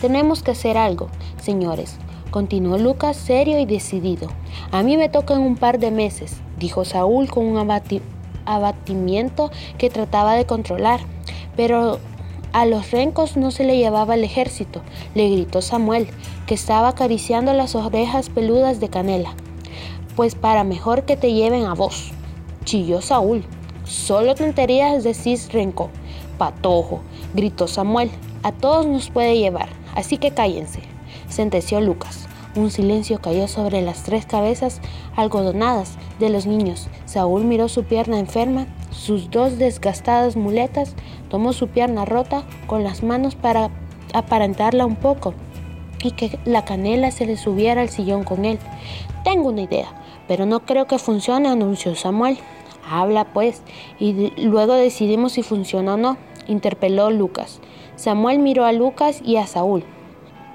Tenemos 0.00 0.42
que 0.42 0.52
hacer 0.52 0.76
algo, 0.76 1.08
señores, 1.40 1.96
continuó 2.30 2.78
Lucas 2.78 3.16
serio 3.16 3.58
y 3.58 3.66
decidido. 3.66 4.28
A 4.70 4.82
mí 4.82 4.96
me 4.96 5.08
toca 5.08 5.34
en 5.34 5.40
un 5.40 5.56
par 5.56 5.78
de 5.78 5.90
meses, 5.90 6.36
dijo 6.58 6.84
Saúl 6.84 7.28
con 7.28 7.46
un 7.46 7.58
abatimiento 8.44 9.50
que 9.76 9.90
trataba 9.90 10.34
de 10.34 10.46
controlar. 10.46 11.00
Pero 11.56 11.98
a 12.52 12.64
los 12.64 12.90
rencos 12.92 13.36
no 13.36 13.50
se 13.50 13.64
le 13.64 13.76
llevaba 13.76 14.14
el 14.14 14.24
ejército, 14.24 14.82
le 15.14 15.28
gritó 15.30 15.60
Samuel, 15.60 16.08
que 16.46 16.54
estaba 16.54 16.88
acariciando 16.88 17.52
las 17.52 17.74
orejas 17.74 18.30
peludas 18.30 18.80
de 18.80 18.88
Canela. 18.88 19.34
Pues 20.16 20.34
para 20.34 20.64
mejor 20.64 21.04
que 21.04 21.16
te 21.16 21.32
lleven 21.32 21.64
a 21.64 21.74
vos, 21.74 22.12
chilló 22.64 23.00
Saúl. 23.00 23.44
Solo 23.88 24.34
tonterías 24.34 25.02
decís 25.02 25.50
renco. 25.50 25.88
Patojo, 26.36 27.00
gritó 27.32 27.66
Samuel. 27.66 28.10
A 28.42 28.52
todos 28.52 28.86
nos 28.86 29.08
puede 29.08 29.38
llevar, 29.38 29.70
así 29.94 30.18
que 30.18 30.30
cállense, 30.30 30.82
sentenció 31.28 31.80
Lucas. 31.80 32.28
Un 32.54 32.70
silencio 32.70 33.18
cayó 33.20 33.48
sobre 33.48 33.80
las 33.80 34.02
tres 34.02 34.26
cabezas 34.26 34.82
algodonadas 35.16 35.96
de 36.20 36.28
los 36.28 36.46
niños. 36.46 36.88
Saúl 37.06 37.44
miró 37.44 37.68
su 37.68 37.84
pierna 37.84 38.18
enferma, 38.18 38.66
sus 38.90 39.30
dos 39.30 39.56
desgastadas 39.56 40.36
muletas, 40.36 40.94
tomó 41.30 41.54
su 41.54 41.68
pierna 41.68 42.04
rota 42.04 42.44
con 42.66 42.84
las 42.84 43.02
manos 43.02 43.36
para 43.36 43.70
aparentarla 44.12 44.84
un 44.84 44.96
poco 44.96 45.32
y 46.02 46.10
que 46.12 46.38
la 46.44 46.64
canela 46.64 47.10
se 47.10 47.24
le 47.24 47.38
subiera 47.38 47.80
al 47.80 47.88
sillón 47.88 48.24
con 48.24 48.44
él. 48.44 48.58
Tengo 49.24 49.48
una 49.48 49.62
idea, 49.62 49.88
pero 50.26 50.44
no 50.44 50.60
creo 50.60 50.86
que 50.86 50.98
funcione, 50.98 51.48
anunció 51.48 51.94
Samuel. 51.94 52.38
Habla 52.90 53.32
pues, 53.32 53.62
y 53.98 54.30
luego 54.46 54.74
decidimos 54.74 55.32
si 55.32 55.42
funciona 55.42 55.94
o 55.94 55.96
no, 55.96 56.16
interpeló 56.46 57.10
Lucas. 57.10 57.60
Samuel 57.96 58.38
miró 58.38 58.64
a 58.64 58.72
Lucas 58.72 59.20
y 59.24 59.36
a 59.36 59.46
Saúl. 59.46 59.84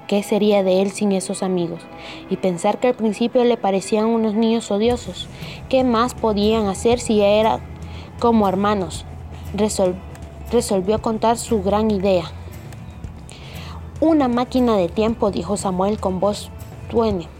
¿Qué 0.06 0.22
sería 0.22 0.62
de 0.62 0.82
él 0.82 0.90
sin 0.90 1.12
esos 1.12 1.42
amigos? 1.42 1.80
Y 2.28 2.36
pensar 2.36 2.78
que 2.78 2.88
al 2.88 2.94
principio 2.94 3.42
le 3.44 3.56
parecían 3.56 4.06
unos 4.06 4.34
niños 4.34 4.70
odiosos. 4.70 5.28
¿Qué 5.68 5.82
más 5.82 6.14
podían 6.14 6.66
hacer 6.66 7.00
si 7.00 7.20
era 7.22 7.60
como 8.20 8.48
hermanos? 8.48 9.06
resolvió 10.50 11.00
contar 11.00 11.38
su 11.38 11.62
gran 11.62 11.90
idea. 11.90 12.24
Una 14.00 14.28
máquina 14.28 14.76
de 14.76 14.88
tiempo, 14.88 15.30
dijo 15.30 15.56
Samuel 15.56 15.98
con 15.98 16.20
voz 16.20 16.50
tuene 16.90 17.33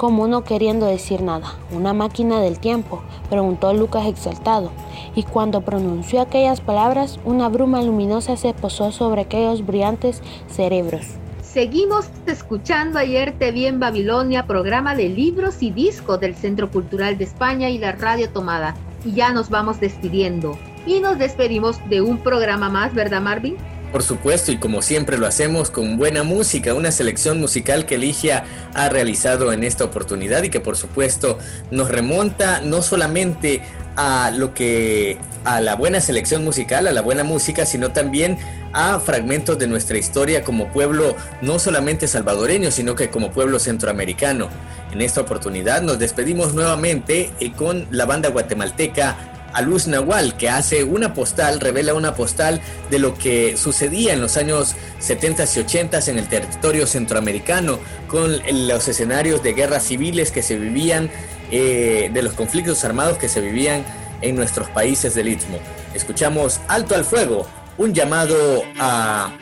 como 0.00 0.26
no 0.26 0.44
queriendo 0.44 0.86
decir 0.86 1.20
nada. 1.20 1.58
¿Una 1.70 1.92
máquina 1.92 2.40
del 2.40 2.58
tiempo? 2.58 3.02
preguntó 3.28 3.74
Lucas 3.74 4.06
exaltado. 4.06 4.70
Y 5.14 5.24
cuando 5.24 5.60
pronunció 5.60 6.22
aquellas 6.22 6.62
palabras, 6.62 7.20
una 7.26 7.50
bruma 7.50 7.82
luminosa 7.82 8.38
se 8.38 8.54
posó 8.54 8.92
sobre 8.92 9.20
aquellos 9.20 9.66
brillantes 9.66 10.22
cerebros. 10.48 11.06
Seguimos 11.42 12.06
escuchando 12.24 12.98
Ayer 12.98 13.34
Te 13.38 13.52
Vi 13.52 13.66
en 13.66 13.78
Babilonia, 13.78 14.46
programa 14.46 14.94
de 14.94 15.10
libros 15.10 15.62
y 15.62 15.70
discos 15.70 16.18
del 16.18 16.34
Centro 16.34 16.70
Cultural 16.70 17.18
de 17.18 17.24
España 17.24 17.68
y 17.68 17.76
la 17.76 17.92
Radio 17.92 18.30
Tomada. 18.30 18.74
Y 19.04 19.12
ya 19.12 19.34
nos 19.34 19.50
vamos 19.50 19.80
despidiendo. 19.80 20.56
Y 20.86 21.00
nos 21.00 21.18
despedimos 21.18 21.76
de 21.90 22.00
un 22.00 22.16
programa 22.16 22.70
más, 22.70 22.94
¿verdad 22.94 23.20
Marvin? 23.20 23.58
Por 23.92 24.04
supuesto, 24.04 24.52
y 24.52 24.58
como 24.58 24.82
siempre 24.82 25.18
lo 25.18 25.26
hacemos 25.26 25.70
con 25.70 25.96
buena 25.96 26.22
música, 26.22 26.74
una 26.74 26.92
selección 26.92 27.40
musical 27.40 27.86
que 27.86 27.98
Ligia 27.98 28.44
ha 28.72 28.88
realizado 28.88 29.52
en 29.52 29.64
esta 29.64 29.82
oportunidad 29.84 30.44
y 30.44 30.48
que 30.50 30.60
por 30.60 30.76
supuesto 30.76 31.38
nos 31.72 31.90
remonta 31.90 32.60
no 32.60 32.82
solamente 32.82 33.62
a 33.96 34.30
lo 34.30 34.54
que 34.54 35.18
a 35.44 35.60
la 35.60 35.74
buena 35.74 36.00
selección 36.00 36.44
musical, 36.44 36.86
a 36.86 36.92
la 36.92 37.00
buena 37.00 37.24
música, 37.24 37.66
sino 37.66 37.90
también 37.90 38.38
a 38.72 39.00
fragmentos 39.00 39.58
de 39.58 39.66
nuestra 39.66 39.98
historia 39.98 40.44
como 40.44 40.68
pueblo 40.68 41.16
no 41.42 41.58
solamente 41.58 42.06
salvadoreño, 42.06 42.70
sino 42.70 42.94
que 42.94 43.10
como 43.10 43.32
pueblo 43.32 43.58
centroamericano. 43.58 44.48
En 44.92 45.00
esta 45.00 45.20
oportunidad 45.20 45.82
nos 45.82 45.98
despedimos 45.98 46.54
nuevamente 46.54 47.32
eh, 47.40 47.52
con 47.52 47.86
la 47.90 48.06
banda 48.06 48.28
guatemalteca 48.28 49.39
a 49.52 49.62
Luz 49.62 49.86
Nahual, 49.86 50.36
que 50.36 50.48
hace 50.48 50.84
una 50.84 51.14
postal, 51.14 51.60
revela 51.60 51.94
una 51.94 52.14
postal 52.14 52.60
de 52.90 52.98
lo 52.98 53.16
que 53.16 53.56
sucedía 53.56 54.12
en 54.12 54.20
los 54.20 54.36
años 54.36 54.74
70 54.98 55.44
y 55.56 55.60
80 55.60 55.98
en 56.06 56.18
el 56.18 56.28
territorio 56.28 56.86
centroamericano, 56.86 57.78
con 58.08 58.40
los 58.68 58.88
escenarios 58.88 59.42
de 59.42 59.52
guerras 59.52 59.84
civiles 59.84 60.30
que 60.30 60.42
se 60.42 60.56
vivían, 60.56 61.10
eh, 61.50 62.10
de 62.12 62.22
los 62.22 62.34
conflictos 62.34 62.84
armados 62.84 63.18
que 63.18 63.28
se 63.28 63.40
vivían 63.40 63.84
en 64.22 64.36
nuestros 64.36 64.68
países 64.70 65.14
del 65.14 65.28
Istmo. 65.28 65.58
Escuchamos 65.94 66.60
Alto 66.68 66.94
al 66.94 67.04
Fuego, 67.04 67.46
un 67.78 67.94
llamado 67.94 68.62
a 68.78 69.32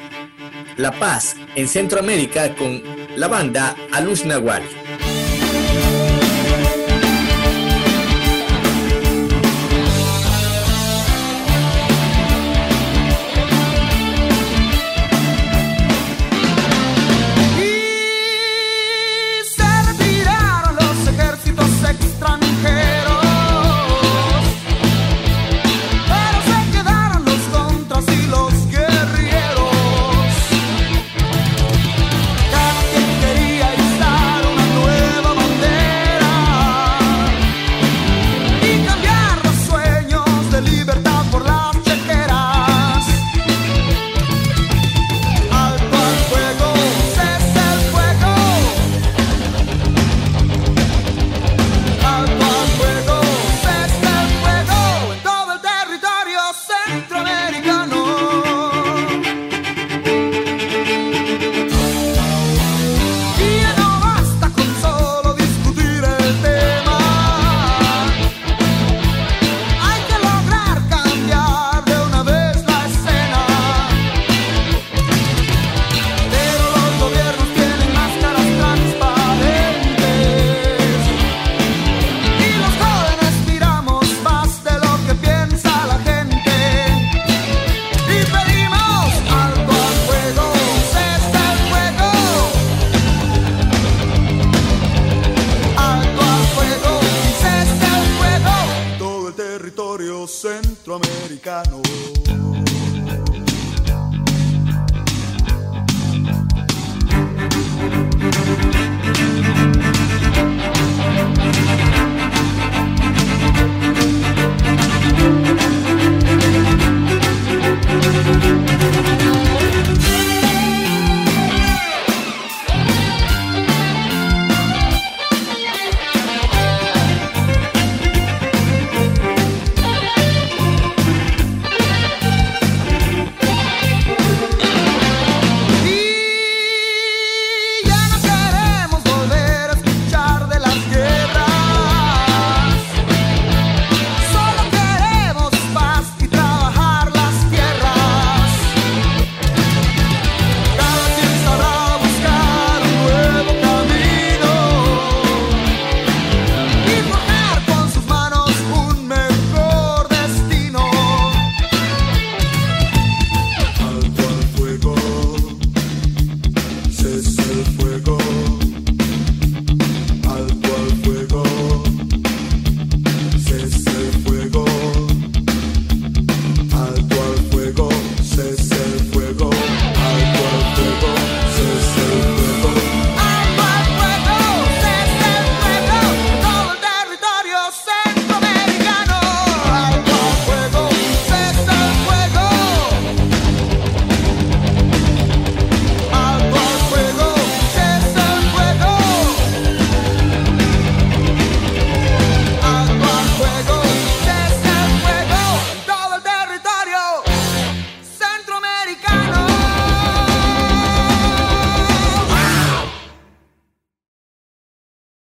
la 0.77 0.93
paz 0.93 1.35
en 1.57 1.69
Centroamérica 1.69 2.55
con 2.55 2.83
la 3.17 3.29
banda 3.29 3.77
Aluz 3.93 4.25
Nahual. 4.25 4.63